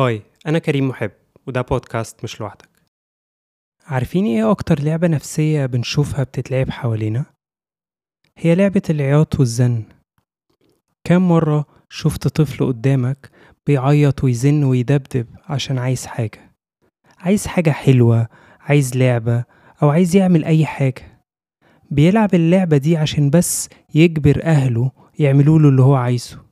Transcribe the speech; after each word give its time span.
هاي 0.00 0.22
أنا 0.46 0.58
كريم 0.58 0.88
محب 0.88 1.10
وده 1.46 1.60
بودكاست 1.60 2.24
مش 2.24 2.40
لوحدك. 2.40 2.68
عارفين 3.86 4.24
إيه 4.24 4.50
أكتر 4.50 4.82
لعبة 4.82 5.08
نفسية 5.08 5.66
بنشوفها 5.66 6.24
بتتلعب 6.24 6.70
حوالينا؟ 6.70 7.24
هي 8.36 8.54
لعبة 8.54 8.82
العياط 8.90 9.40
والزن. 9.40 9.82
كام 11.04 11.28
مرة 11.28 11.64
شفت 11.88 12.28
طفل 12.28 12.66
قدامك 12.66 13.30
بيعيط 13.66 14.24
ويزن 14.24 14.64
ويدبدب 14.64 15.26
عشان 15.44 15.78
عايز 15.78 16.06
حاجة؟ 16.06 16.52
عايز 17.18 17.46
حاجة 17.46 17.70
حلوة 17.70 18.28
عايز 18.60 18.96
لعبة 18.96 19.44
أو 19.82 19.88
عايز 19.88 20.16
يعمل 20.16 20.44
أي 20.44 20.66
حاجة. 20.66 21.22
بيلعب 21.90 22.34
اللعبة 22.34 22.76
دي 22.76 22.96
عشان 22.96 23.30
بس 23.30 23.68
يجبر 23.94 24.44
أهله 24.44 24.90
يعملوله 25.18 25.68
اللي 25.68 25.82
هو 25.82 25.94
عايزه. 25.94 26.49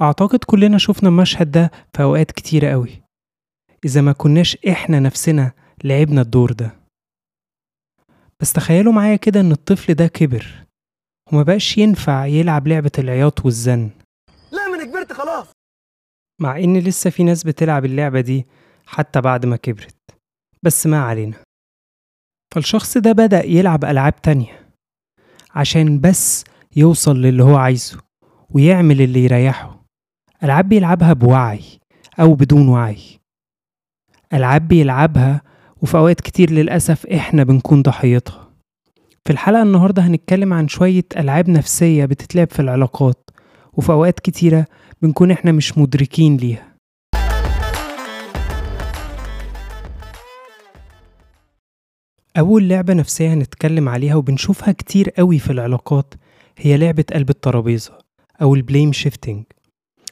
أعتقد 0.00 0.38
كلنا 0.44 0.78
شفنا 0.78 1.08
المشهد 1.08 1.50
ده 1.50 1.70
في 1.94 2.02
أوقات 2.02 2.32
كتيرة 2.32 2.70
قوي. 2.70 3.02
إذا 3.84 4.00
ما 4.00 4.12
كناش 4.12 4.56
إحنا 4.56 5.00
نفسنا 5.00 5.52
لعبنا 5.84 6.20
الدور 6.20 6.52
ده. 6.52 6.76
بس 8.40 8.52
تخيلوا 8.52 8.92
معايا 8.92 9.16
كده 9.16 9.40
إن 9.40 9.52
الطفل 9.52 9.94
ده 9.94 10.06
كبر 10.06 10.64
وما 11.32 11.42
بقاش 11.42 11.78
ينفع 11.78 12.26
يلعب 12.26 12.68
لعبة 12.68 12.90
العياط 12.98 13.44
والزن. 13.44 13.90
لا 14.52 14.68
ما 14.68 14.74
أنا 14.74 14.84
كبرت 14.84 15.12
خلاص. 15.12 15.46
مع 16.40 16.58
إن 16.58 16.76
لسه 16.78 17.10
في 17.10 17.22
ناس 17.24 17.44
بتلعب 17.44 17.84
اللعبة 17.84 18.20
دي 18.20 18.46
حتى 18.86 19.20
بعد 19.20 19.46
ما 19.46 19.56
كبرت. 19.56 19.96
بس 20.62 20.86
ما 20.86 21.02
علينا. 21.02 21.36
فالشخص 22.54 22.98
ده 22.98 23.12
بدأ 23.12 23.44
يلعب 23.44 23.84
ألعاب 23.84 24.22
تانية 24.22 24.70
عشان 25.54 26.00
بس 26.00 26.44
يوصل 26.76 27.16
للي 27.16 27.42
هو 27.42 27.56
عايزه 27.56 28.00
ويعمل 28.50 29.00
اللي 29.00 29.24
يريحه. 29.24 29.77
ألعاب 30.44 30.68
بيلعبها 30.68 31.12
بوعي 31.12 31.60
أو 32.20 32.34
بدون 32.34 32.68
وعي. 32.68 32.98
ألعاب 34.32 34.68
بيلعبها 34.68 35.42
وفي 35.82 35.96
أوقات 35.96 36.20
كتير 36.20 36.50
للأسف 36.50 37.06
إحنا 37.06 37.44
بنكون 37.44 37.82
ضحيتها. 37.82 38.48
في 39.24 39.32
الحلقة 39.32 39.62
النهاردة 39.62 40.02
هنتكلم 40.02 40.52
عن 40.52 40.68
شوية 40.68 41.04
ألعاب 41.16 41.50
نفسية 41.50 42.04
بتتلعب 42.04 42.50
في 42.50 42.60
العلاقات 42.60 43.30
وفي 43.72 43.92
أوقات 43.92 44.20
كتيرة 44.20 44.66
بنكون 45.02 45.30
إحنا 45.30 45.52
مش 45.52 45.78
مدركين 45.78 46.36
ليها. 46.36 46.68
أول 52.38 52.68
لعبة 52.68 52.94
نفسية 52.94 53.34
هنتكلم 53.34 53.88
عليها 53.88 54.14
وبنشوفها 54.14 54.72
كتير 54.72 55.10
قوي 55.10 55.38
في 55.38 55.50
العلاقات 55.52 56.14
هي 56.58 56.76
لعبة 56.76 57.04
قلب 57.12 57.30
الترابيزة 57.30 57.98
أو 58.42 58.54
البليم 58.54 58.92
شيفتنج 58.92 59.44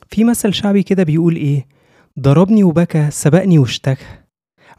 في 0.08 0.24
مثل 0.24 0.54
شعبي 0.54 0.82
كده 0.82 1.02
بيقول 1.02 1.36
إيه؟ 1.36 1.66
ضربني 2.20 2.64
وبكى 2.64 3.10
سبقني 3.10 3.58
واشتكى. 3.58 4.04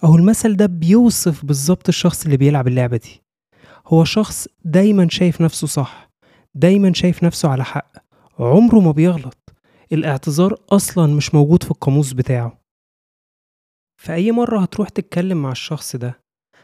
أهو 0.03 0.15
المثل 0.15 0.55
ده 0.55 0.65
بيوصف 0.65 1.45
بالظبط 1.45 1.87
الشخص 1.87 2.25
اللي 2.25 2.37
بيلعب 2.37 2.67
اللعبة 2.67 2.97
دي. 2.97 3.21
هو 3.87 4.03
شخص 4.03 4.47
دايما 4.65 5.07
شايف 5.09 5.41
نفسه 5.41 5.67
صح 5.67 6.09
دايما 6.55 6.93
شايف 6.93 7.23
نفسه 7.23 7.49
على 7.49 7.63
حق. 7.63 7.91
عمره 8.39 8.79
ما 8.79 8.91
بيغلط. 8.91 9.53
الاعتذار 9.91 10.55
أصلا 10.69 11.13
مش 11.15 11.35
موجود 11.35 11.63
في 11.63 11.71
القاموس 11.71 12.13
بتاعه. 12.13 12.61
فأي 14.01 14.31
مرة 14.31 14.59
هتروح 14.59 14.89
تتكلم 14.89 15.41
مع 15.41 15.51
الشخص 15.51 15.95
ده 15.95 16.19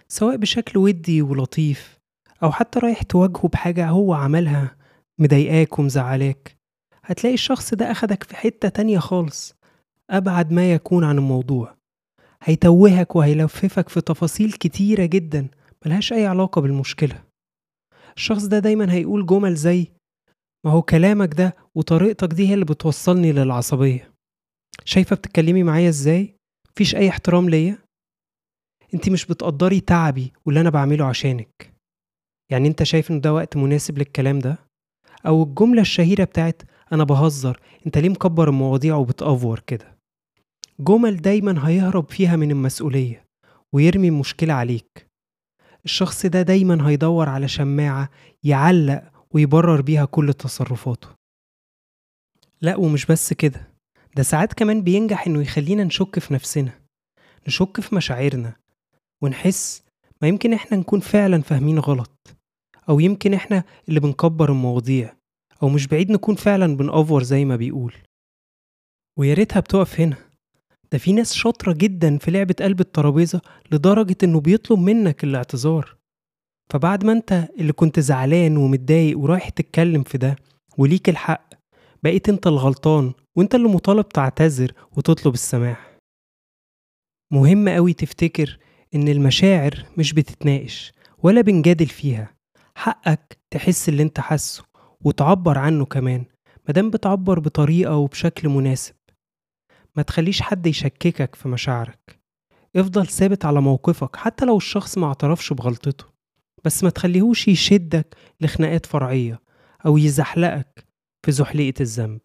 سواء 0.07 0.35
بشكل 0.35 0.79
ودي 0.79 1.21
ولطيف 1.21 1.99
أو 2.43 2.51
حتى 2.51 2.79
رايح 2.79 3.01
تواجهه 3.01 3.47
بحاجة 3.47 3.89
هو 3.89 4.13
عملها 4.13 4.75
مضايقاك 5.19 5.79
ومزعلاك 5.79 6.57
هتلاقي 7.05 7.33
الشخص 7.33 7.73
ده 7.73 7.91
أخدك 7.91 8.23
في 8.23 8.35
حتة 8.35 8.69
تانية 8.69 8.99
خالص 8.99 9.55
أبعد 10.09 10.51
ما 10.51 10.73
يكون 10.73 11.03
عن 11.03 11.17
الموضوع 11.17 11.75
هيتوهك 12.43 13.15
وهيلففك 13.15 13.89
في 13.89 14.01
تفاصيل 14.01 14.51
كتيرة 14.51 15.05
جدا 15.05 15.47
ملهاش 15.85 16.13
أي 16.13 16.25
علاقة 16.25 16.61
بالمشكلة 16.61 17.23
الشخص 18.17 18.45
ده 18.45 18.59
دايما 18.59 18.93
هيقول 18.93 19.25
جمل 19.25 19.55
زي 19.55 19.87
ما 20.65 20.71
هو 20.71 20.81
كلامك 20.81 21.33
ده 21.33 21.55
وطريقتك 21.75 22.27
دي 22.33 22.49
هي 22.49 22.53
اللي 22.53 22.65
بتوصلني 22.65 23.31
للعصبية 23.31 24.11
شايفة 24.85 25.15
بتتكلمي 25.15 25.63
معايا 25.63 25.89
إزاي؟ 25.89 26.35
مفيش 26.71 26.95
أي 26.95 27.09
احترام 27.09 27.49
ليا؟ 27.49 27.77
انت 28.93 29.09
مش 29.09 29.25
بتقدري 29.25 29.79
تعبي 29.79 30.33
واللي 30.45 30.61
أنا 30.61 30.69
بعمله 30.69 31.05
عشانك 31.05 31.73
يعني 32.51 32.67
أنت 32.67 32.83
شايف 32.83 33.11
إن 33.11 33.21
ده 33.21 33.33
وقت 33.33 33.57
مناسب 33.57 33.97
للكلام 33.97 34.39
ده؟ 34.39 34.57
أو 35.25 35.43
الجملة 35.43 35.81
الشهيرة 35.81 36.23
بتاعت 36.23 36.61
أنا 36.91 37.03
بهزر 37.03 37.59
أنت 37.85 37.97
ليه 37.97 38.09
مكبر 38.09 38.49
المواضيع 38.49 38.95
وبتأفور 38.95 39.59
كده؟ 39.67 39.97
جمل 40.79 41.17
دايما 41.17 41.67
هيهرب 41.67 42.09
فيها 42.11 42.35
من 42.35 42.51
المسؤولية 42.51 43.25
ويرمي 43.73 44.07
المشكلة 44.07 44.53
عليك. 44.53 45.07
الشخص 45.85 46.25
ده 46.25 46.41
دايما 46.41 46.89
هيدور 46.89 47.29
على 47.29 47.47
شماعة 47.47 48.09
يعلق 48.43 49.03
ويبرر 49.31 49.81
بيها 49.81 50.05
كل 50.05 50.33
تصرفاته. 50.33 51.07
لا 52.61 52.75
ومش 52.75 53.05
بس 53.05 53.33
كده 53.33 53.67
ده 54.15 54.23
ساعات 54.23 54.53
كمان 54.53 54.81
بينجح 54.81 55.27
إنه 55.27 55.41
يخلينا 55.41 55.83
نشك 55.83 56.19
في 56.19 56.33
نفسنا 56.33 56.71
نشك 57.47 57.79
في 57.81 57.95
مشاعرنا 57.95 58.55
ونحس 59.23 59.83
ما 60.21 60.27
يمكن 60.27 60.53
إحنا 60.53 60.77
نكون 60.77 60.99
فعلا 60.99 61.41
فاهمين 61.41 61.79
غلط. 61.79 62.35
أو 62.89 62.99
يمكن 62.99 63.33
إحنا 63.33 63.63
اللي 63.89 63.99
بنكبر 63.99 64.51
المواضيع 64.51 65.13
أو 65.63 65.69
مش 65.69 65.87
بعيد 65.87 66.11
نكون 66.11 66.35
فعلا 66.35 66.77
بنأفور 66.77 67.23
زي 67.23 67.45
ما 67.45 67.55
بيقول. 67.55 67.93
ويا 69.19 69.33
ريتها 69.33 69.59
بتقف 69.59 69.99
هنا. 70.01 70.17
ده 70.91 70.97
في 70.97 71.13
ناس 71.13 71.33
شاطرة 71.33 71.73
جدا 71.73 72.17
في 72.17 72.31
لعبة 72.31 72.55
قلب 72.59 72.79
الترابيزة 72.79 73.41
لدرجة 73.71 74.17
إنه 74.23 74.39
بيطلب 74.39 74.79
منك 74.79 75.23
الاعتذار. 75.23 75.95
فبعد 76.69 77.03
ما 77.05 77.11
أنت 77.11 77.49
اللي 77.59 77.73
كنت 77.73 77.99
زعلان 77.99 78.57
ومتضايق 78.57 79.19
ورايح 79.19 79.49
تتكلم 79.49 80.03
في 80.03 80.17
ده 80.17 80.35
وليك 80.77 81.09
الحق 81.09 81.53
بقيت 82.03 82.29
أنت 82.29 82.47
الغلطان 82.47 83.13
وأنت 83.35 83.55
اللي 83.55 83.67
مطالب 83.67 84.09
تعتذر 84.09 84.71
وتطلب 84.97 85.33
السماح. 85.33 85.97
مهم 87.31 87.69
قوي 87.69 87.93
تفتكر 87.93 88.59
إن 88.95 89.07
المشاعر 89.07 89.85
مش 89.97 90.13
بتتناقش 90.13 90.93
ولا 91.23 91.41
بنجادل 91.41 91.85
فيها. 91.87 92.33
حقك 92.83 93.39
تحس 93.51 93.89
اللي 93.89 94.03
انت 94.03 94.19
حاسه 94.19 94.63
وتعبر 95.01 95.57
عنه 95.57 95.85
كمان 95.85 96.25
مادام 96.67 96.89
بتعبر 96.89 97.39
بطريقة 97.39 97.95
وبشكل 97.95 98.49
مناسب. 98.49 98.95
ما 99.95 100.03
تخليش 100.03 100.41
حد 100.41 100.65
يشككك 100.65 101.35
في 101.35 101.47
مشاعرك. 101.47 102.19
افضل 102.75 103.07
ثابت 103.07 103.45
على 103.45 103.61
موقفك 103.61 104.15
حتى 104.15 104.45
لو 104.45 104.57
الشخص 104.57 104.97
ما 104.97 105.07
اعترفش 105.07 105.53
بغلطته. 105.53 106.05
بس 106.65 106.83
ما 106.83 106.89
تخليهوش 106.89 107.47
يشدك 107.47 108.17
لخناقات 108.41 108.85
فرعية 108.85 109.41
أو 109.85 109.97
يزحلقك 109.97 110.87
في 111.25 111.31
زحلقة 111.31 111.73
الذنب. 111.81 112.21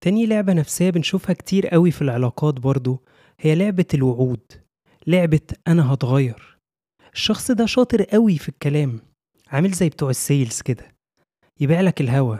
تاني 0.00 0.26
لعبة 0.26 0.52
نفسية 0.52 0.90
بنشوفها 0.90 1.32
كتير 1.32 1.68
قوي 1.68 1.90
في 1.90 2.02
العلاقات 2.02 2.54
برضو 2.54 3.04
هي 3.40 3.54
لعبة 3.54 3.86
الوعود 3.94 4.52
لعبة 5.06 5.46
أنا 5.68 5.94
هتغير. 5.94 6.49
الشخص 7.14 7.50
ده 7.50 7.66
شاطر 7.66 8.02
قوي 8.02 8.38
في 8.38 8.48
الكلام. 8.48 9.00
عامل 9.48 9.70
زي 9.70 9.88
بتوع 9.88 10.10
السيلز 10.10 10.60
كده. 10.62 10.94
يبيع 11.60 11.80
لك 11.80 12.00
الهوا 12.00 12.36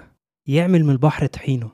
يعمل 0.46 0.84
من 0.84 0.90
البحر 0.90 1.26
طحينه. 1.26 1.70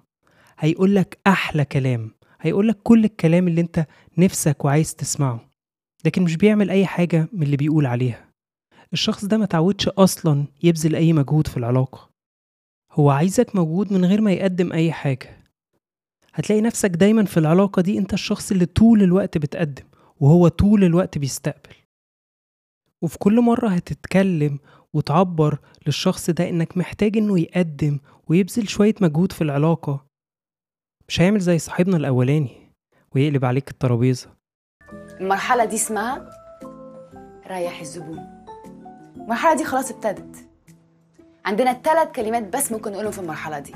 هيقول 0.59 0.95
لك 0.95 1.19
أحلى 1.27 1.65
كلام. 1.65 2.11
هيقول 2.41 2.69
لك 2.69 2.79
كل 2.83 3.05
الكلام 3.05 3.49
اللي 3.49 3.61
أنت 3.61 3.87
نفسك 4.19 4.65
وعايز 4.65 4.95
تسمعه. 4.95 5.51
لكن 6.05 6.23
مش 6.23 6.37
بيعمل 6.37 6.71
أي 6.71 6.87
حاجة 6.87 7.29
من 7.33 7.43
اللي 7.43 7.57
بيقول 7.57 7.87
عليها. 7.87 8.29
الشخص 8.93 9.25
ده 9.25 9.39
ما 9.39 9.47
تعودش 9.47 9.89
أصلا 9.89 10.45
يبذل 10.63 10.95
أي 10.95 11.13
مجهود 11.13 11.47
في 11.47 11.57
العلاقة. 11.57 12.11
هو 12.93 13.11
عايزك 13.11 13.57
موجود 13.57 13.93
من 13.93 14.05
غير 14.05 14.21
ما 14.21 14.33
يقدم 14.33 14.73
أي 14.73 14.93
حاجة. 14.93 15.43
هتلاقي 16.35 16.61
نفسك 16.63 16.91
دايما 16.91 17.25
في 17.25 17.37
العلاقة 17.37 17.83
دي 17.83 17.99
أنت 17.99 18.13
الشخص 18.15 18.53
اللي 18.53 18.67
طول 18.67 19.03
الوقت 19.03 19.39
بتقدم 19.39 19.85
وهو 20.21 20.49
طول 20.49 20.85
الوقت 20.85 21.19
بيستقبل. 21.19 21.75
وفي 23.03 23.19
كل 23.19 23.41
مرة 23.41 23.69
هتتكلم 23.69 24.59
وتعبر 24.93 25.59
للشخص 25.87 26.31
ده 26.31 26.49
إنك 26.49 26.77
محتاج 26.77 27.17
إنه 27.17 27.41
يقدم 27.41 27.99
ويبذل 28.29 28.69
شوية 28.69 28.95
مجهود 29.01 29.33
في 29.33 29.43
العلاقة 29.43 30.07
مش 31.09 31.21
هيعمل 31.21 31.41
زي 31.41 31.59
صاحبنا 31.59 31.97
الأولاني 31.97 32.73
ويقلب 33.15 33.45
عليك 33.45 33.71
الترابيزة. 33.71 34.31
المرحلة 35.21 35.65
دي 35.65 35.77
اسمها 35.77 36.31
ريح 37.47 37.81
الزبون. 37.81 38.45
المرحلة 39.17 39.57
دي 39.57 39.65
خلاص 39.65 39.91
ابتدت. 39.91 40.49
عندنا 41.45 41.73
ثلاث 41.73 42.09
كلمات 42.13 42.57
بس 42.57 42.73
ممكن 42.73 42.93
نقولهم 42.93 43.13
في 43.13 43.19
المرحلة 43.19 43.59
دي. 43.59 43.75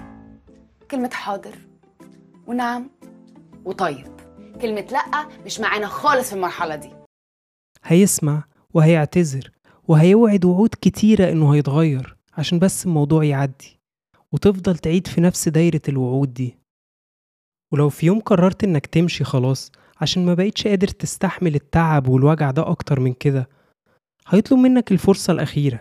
كلمة 0.90 1.10
حاضر 1.10 1.54
ونعم 2.46 2.90
وطيب. 3.64 4.06
كلمة 4.62 4.80
لأ 4.90 5.28
مش 5.46 5.60
معانا 5.60 5.86
خالص 5.86 6.28
في 6.28 6.34
المرحلة 6.36 6.76
دي. 6.76 6.90
هيسمع 7.84 8.44
وهيعتذر 8.74 9.50
وهيوعد 9.88 10.44
وعود 10.44 10.74
كتيرة 10.80 11.32
إنه 11.32 11.54
هيتغير 11.54 12.16
عشان 12.38 12.58
بس 12.58 12.86
الموضوع 12.86 13.24
يعدي 13.24 13.78
وتفضل 14.32 14.78
تعيد 14.78 15.06
في 15.06 15.20
نفس 15.20 15.48
دايرة 15.48 15.80
الوعود 15.88 16.34
دي. 16.34 16.54
ولو 17.72 17.88
في 17.88 18.06
يوم 18.06 18.20
قررت 18.20 18.64
إنك 18.64 18.86
تمشي 18.86 19.24
خلاص 19.24 19.72
عشان 20.00 20.26
ما 20.26 20.34
بقيتش 20.34 20.66
قادر 20.66 20.88
تستحمل 20.88 21.54
التعب 21.54 22.08
والوجع 22.08 22.50
ده 22.50 22.70
أكتر 22.70 23.00
من 23.00 23.12
كده 23.12 23.48
هيطلب 24.28 24.58
منك 24.58 24.92
الفرصة 24.92 25.32
الأخيرة. 25.32 25.80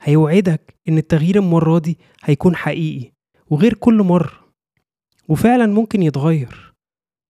هيوعدك 0.00 0.74
إن 0.88 0.98
التغيير 0.98 1.36
المرة 1.36 1.78
دي 1.78 1.98
هيكون 2.24 2.56
حقيقي 2.56 3.12
وغير 3.50 3.74
كل 3.74 4.02
مرة 4.02 4.44
وفعلا 5.28 5.66
ممكن 5.66 6.02
يتغير. 6.02 6.72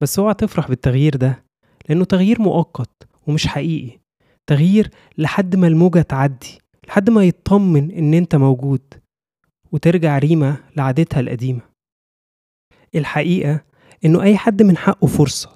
بس 0.03 0.19
اوعى 0.19 0.35
تفرح 0.35 0.69
بالتغيير 0.69 1.17
ده 1.17 1.45
لأنه 1.89 2.05
تغيير 2.05 2.43
مؤقت 2.43 3.09
ومش 3.27 3.47
حقيقي. 3.47 3.99
تغيير 4.47 4.91
لحد 5.19 5.57
ما 5.57 5.67
الموجة 5.67 6.03
تعدي 6.03 6.59
لحد 6.89 7.11
ما 7.11 7.25
يطمن 7.25 7.91
إن 7.91 8.15
أنت 8.15 8.37
موجود 8.37 8.81
وترجع 9.73 10.19
ريما 10.19 10.57
لعادتها 10.77 11.21
القديمة. 11.21 11.61
الحقيقة 12.95 13.61
إنه 14.05 14.23
أي 14.23 14.37
حد 14.37 14.63
من 14.63 14.77
حقه 14.77 15.07
فرصة 15.07 15.51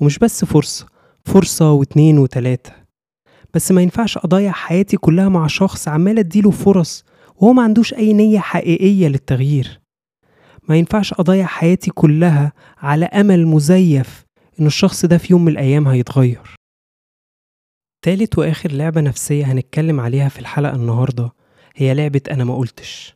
ومش 0.00 0.18
بس 0.18 0.44
فرصة 0.44 0.86
فرصة 1.24 1.72
واتنين 1.72 2.18
وتلاتة. 2.18 2.72
بس 3.54 3.72
ما 3.72 3.82
ينفعش 3.82 4.18
أضيع 4.18 4.52
حياتي 4.52 4.96
كلها 4.96 5.28
مع 5.28 5.46
شخص 5.46 5.88
عمال 5.88 6.18
أديله 6.18 6.50
فرص 6.50 7.04
وهو 7.36 7.52
ما 7.52 7.62
عندوش 7.62 7.94
أي 7.94 8.12
نية 8.12 8.38
حقيقية 8.38 9.08
للتغيير. 9.08 9.80
ما 10.68 10.76
ينفعش 10.76 11.14
أضيع 11.18 11.46
حياتي 11.46 11.90
كلها 11.90 12.52
على 12.78 13.04
أمل 13.04 13.46
مزيف 13.46 14.24
إن 14.60 14.66
الشخص 14.66 15.04
ده 15.06 15.18
في 15.18 15.32
يوم 15.32 15.44
من 15.44 15.52
الأيام 15.52 15.88
هيتغير. 15.88 16.59
تالت 18.02 18.38
وآخر 18.38 18.72
لعبة 18.72 19.00
نفسية 19.00 19.52
هنتكلم 19.52 20.00
عليها 20.00 20.28
في 20.28 20.38
الحلقة 20.38 20.74
النهاردة 20.76 21.32
هي 21.76 21.94
لعبة 21.94 22.20
أنا 22.30 22.44
ما 22.44 22.56
قلتش. 22.56 23.14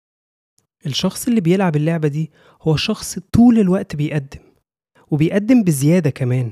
الشخص 0.87 1.29
اللي 1.29 1.41
بيلعب 1.41 1.77
اللعبة 1.77 2.09
دي 2.09 2.31
هو 2.63 2.77
شخص 2.77 3.19
طول 3.33 3.59
الوقت 3.59 3.97
بيقدم 3.97 4.41
وبيقدم 5.11 5.63
بزيادة 5.63 6.11
كمان. 6.11 6.51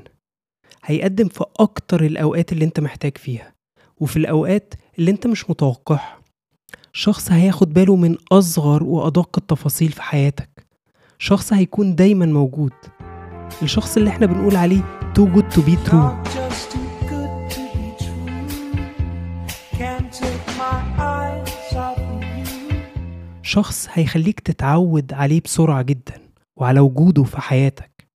هيقدم 0.84 1.28
في 1.28 1.44
أكتر 1.60 2.04
الأوقات 2.04 2.52
اللي 2.52 2.64
أنت 2.64 2.80
محتاج 2.80 3.18
فيها 3.18 3.52
وفي 4.00 4.16
الأوقات 4.16 4.74
اللي 4.98 5.10
أنت 5.10 5.26
مش 5.26 5.50
متوقعها. 5.50 6.18
شخص 6.92 7.30
هياخد 7.32 7.72
باله 7.72 7.96
من 7.96 8.16
أصغر 8.32 8.82
وأدق 8.84 9.38
التفاصيل 9.38 9.92
في 9.92 10.02
حياتك. 10.02 10.66
شخص 11.18 11.52
هيكون 11.52 11.94
دايما 11.94 12.26
موجود. 12.26 12.72
الشخص 13.62 13.96
اللي 13.96 14.10
إحنا 14.10 14.26
بنقول 14.26 14.56
عليه 14.56 14.98
too 15.18 15.26
good 15.36 15.54
to 15.54 15.60
be 15.60 15.90
true. 15.90 16.31
شخص 23.52 23.88
هيخليك 23.90 24.40
تتعود 24.40 25.12
عليه 25.12 25.40
بسرعة 25.40 25.82
جدا 25.82 26.28
وعلى 26.56 26.80
وجوده 26.80 27.24
في 27.24 27.40
حياتك. 27.40 28.08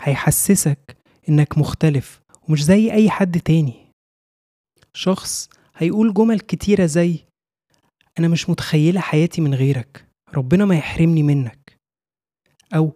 هيحسسك 0.00 0.96
إنك 1.28 1.58
مختلف 1.58 2.20
ومش 2.48 2.64
زي 2.64 2.92
أي 2.92 3.10
حد 3.10 3.40
تاني. 3.40 3.90
شخص 4.94 5.48
هيقول 5.76 6.14
جمل 6.14 6.40
كتيرة 6.40 6.86
زي 6.86 7.18
أنا 8.18 8.28
مش 8.28 8.50
متخيلة 8.50 9.00
حياتي 9.00 9.40
من 9.40 9.54
غيرك 9.54 10.08
ربنا 10.34 10.64
ما 10.64 10.76
يحرمني 10.78 11.22
منك. 11.22 11.76
أو 12.74 12.92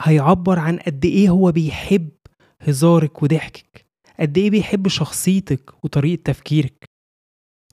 هيعبر 0.00 0.58
عن 0.58 0.78
قد 0.78 1.04
إيه 1.04 1.28
هو 1.28 1.52
بيحب 1.52 2.10
هزارك 2.60 3.22
وضحكك 3.22 3.86
قد 4.20 4.38
إيه 4.38 4.50
بيحب 4.50 4.88
شخصيتك 4.88 5.84
وطريقة 5.84 6.22
تفكيرك. 6.22 6.84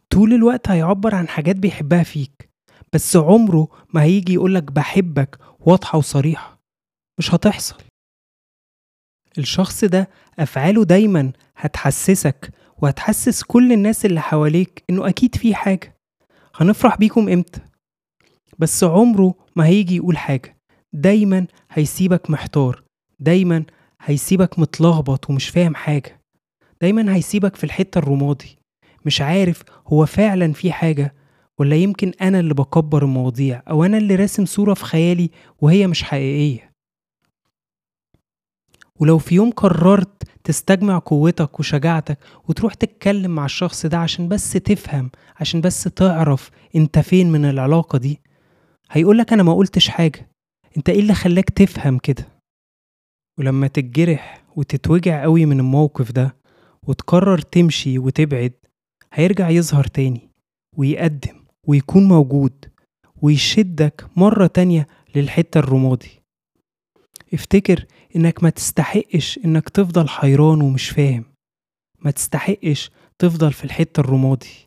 طول 0.10 0.34
الوقت 0.34 0.70
هيعبر 0.70 1.16
عن 1.16 1.28
حاجات 1.28 1.56
بيحبها 1.56 2.04
فيك 2.04 2.51
بس 2.94 3.16
عمره 3.16 3.68
ما 3.94 4.04
هيجي 4.04 4.34
يقولك 4.34 4.64
بحبك 4.64 5.40
واضحة 5.60 5.98
وصريحة. 5.98 6.60
مش 7.20 7.34
هتحصل. 7.34 7.76
الشخص 9.38 9.86
ده 9.86 10.10
أفعاله 10.40 10.84
دايما 10.86 11.32
هتحسسك 11.56 12.54
وهتحسس 12.82 13.44
كل 13.44 13.72
الناس 13.72 14.06
اللي 14.06 14.22
حواليك 14.22 14.84
إنه 14.90 15.10
أكيد 15.10 15.36
في 15.36 15.56
حاجة. 15.56 15.96
هنفرح 16.56 16.98
بيكم 16.98 17.30
إمتى؟ 17.30 17.62
بس 18.60 18.84
عمره 18.84 19.36
ما 19.56 19.66
هيجي 19.66 19.96
يقول 19.96 20.18
حاجة. 20.18 20.58
دايما 20.94 21.48
هيسيبك 21.72 22.30
محتار. 22.30 22.84
دايما 23.20 23.66
هيسيبك 24.02 24.60
متلخبط 24.60 25.30
ومش 25.30 25.50
فاهم 25.50 25.76
حاجة. 25.76 26.22
دايما 26.82 27.16
هيسيبك 27.16 27.56
في 27.56 27.64
الحتة 27.64 28.00
الرمادي. 28.00 28.58
مش 29.06 29.22
عارف 29.22 29.64
هو 29.88 30.06
فعلا 30.06 30.54
في 30.54 30.72
حاجة 30.72 31.16
ولا 31.62 31.76
يمكن 31.76 32.12
أنا 32.22 32.40
اللي 32.40 32.54
بكبر 32.54 33.04
المواضيع 33.04 33.64
أو 33.70 33.84
أنا 33.84 33.98
اللي 33.98 34.16
راسم 34.16 34.46
صورة 34.46 34.74
في 34.74 34.86
خيالي 34.86 35.30
وهي 35.62 35.88
مش 35.88 36.04
حقيقية؟ 36.04 36.72
ولو 39.00 39.18
في 39.18 39.36
يوم 39.36 39.52
قررت 39.52 40.24
تستجمع 40.44 41.00
قوتك 41.00 41.60
وشجاعتك 41.60 42.18
وتروح 42.50 42.74
تتكلم 42.74 43.32
مع 43.36 43.46
الشخص 43.46 43.86
ده 43.86 43.98
عشان 43.98 44.28
بس 44.28 44.52
تفهم 44.52 45.12
عشان 45.40 45.62
بس 45.62 45.84
تعرف 45.84 46.50
أنت 46.76 47.00
فين 47.00 47.32
من 47.32 47.46
العلاقة 47.46 47.98
دي 47.98 48.20
هيقولك 48.92 49.34
أنا 49.34 49.44
ما 49.44 49.54
قلتش 49.54 49.88
حاجة. 49.88 50.30
أنت 50.78 50.90
إيه 50.90 51.00
اللي 51.00 51.14
خلاك 51.14 51.50
تفهم 51.50 51.98
كده؟ 51.98 52.28
ولما 53.40 53.68
تتجرح 53.68 54.44
وتتوجع 54.56 55.22
قوي 55.24 55.46
من 55.46 55.60
الموقف 55.60 56.12
ده 56.12 56.36
وتقرر 56.88 57.38
تمشي 57.38 58.00
وتبعد 58.00 58.54
هيرجع 59.14 59.50
يظهر 59.50 59.84
تاني 59.84 60.30
ويقدم. 60.78 61.41
ويكون 61.68 62.08
موجود 62.08 62.66
ويشدك 63.22 64.08
مرة 64.16 64.48
تانية 64.48 64.88
للحتة 65.16 65.58
الرمادي. 65.58 66.22
افتكر 67.34 67.86
إنك 68.16 68.44
ما 68.44 68.50
تستحقش 68.50 69.40
إنك 69.46 69.70
تفضل 69.70 70.10
حيران 70.10 70.62
ومش 70.62 70.90
فاهم. 70.90 71.24
ما 72.00 72.12
تستحقش 72.12 72.92
تفضل 73.20 73.54
في 73.54 73.64
الحتة 73.64 74.00
الرمادي. 74.00 74.66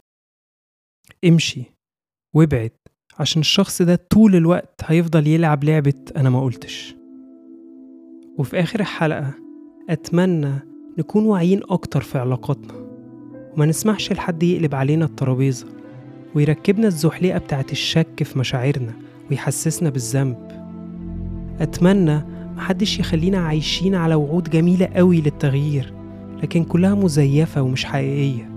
امشي 1.24 1.62
وابعد 2.34 2.70
عشان 3.18 3.40
الشخص 3.40 3.82
ده 3.82 3.96
طول 4.10 4.36
الوقت 4.36 4.80
هيفضل 4.84 5.26
يلعب 5.26 5.64
لعبة 5.64 5.94
أنا 6.16 6.30
ما 6.30 6.42
قلتش. 6.42 6.94
وفي 8.38 8.60
آخر 8.60 8.80
الحلقة 8.80 9.34
أتمنى 9.90 10.52
نكون 10.98 11.26
واعيين 11.26 11.60
أكتر 11.70 12.00
في 12.00 12.18
علاقاتنا. 12.18 12.74
وما 13.54 13.66
نسمحش 13.66 14.12
لحد 14.12 14.42
يقلب 14.42 14.74
علينا 14.74 15.04
الترابيزة. 15.04 15.66
ويركبنا 16.34 16.86
الزحليقة 16.86 17.38
بتاعت 17.38 17.72
الشك 17.72 18.22
في 18.22 18.38
مشاعرنا 18.38 18.92
ويحسسنا 19.30 19.90
بالذنب. 19.90 20.36
أتمنى 21.60 22.24
محدش 22.56 22.98
يخلينا 22.98 23.38
عايشين 23.38 23.94
على 23.94 24.14
وعود 24.14 24.50
جميلة 24.50 24.86
قوي 24.86 25.20
للتغيير 25.20 25.92
لكن 26.42 26.64
كلها 26.64 26.94
مزيفة 26.94 27.62
ومش 27.62 27.84
حقيقية. 27.84 28.50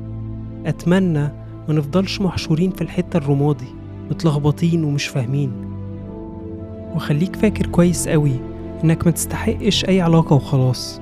أتمنى 0.66 1.30
ما 1.68 1.74
نفضلش 1.74 2.22
محشورين 2.22 2.72
في 2.72 2.82
الحتة 2.82 3.18
الرمادي 3.18 3.68
متلخبطين 4.12 4.84
ومش 4.84 5.08
فاهمين. 5.08 5.52
وخليك 6.96 7.36
فاكر 7.36 7.66
كويس 7.66 8.08
قوي 8.08 8.34
إنك 8.84 9.06
ما 9.06 9.12
تستحقش 9.12 9.86
أي 9.86 10.02
علاقة 10.02 10.36
وخلاص. 10.36 11.02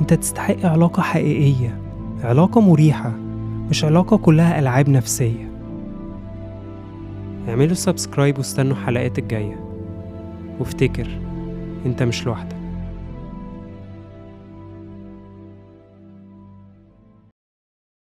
أنت 0.00 0.14
تستحق 0.14 0.66
علاقة 0.66 1.02
حقيقية 1.02 1.78
علاقة 2.22 2.60
مريحة 2.60 3.12
مش 3.70 3.84
علاقة 3.84 4.16
كلها 4.16 4.58
ألعاب 4.58 4.88
نفسية. 4.88 5.53
اعملوا 7.48 7.74
سبسكرايب 7.74 8.38
واستنوا 8.38 8.72
الحلقات 8.72 9.18
الجاية. 9.18 9.64
وافتكر 10.58 11.08
انت 11.86 12.02
مش 12.02 12.26
لوحدك. 12.26 12.63